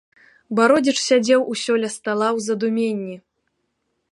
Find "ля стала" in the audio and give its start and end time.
1.83-2.27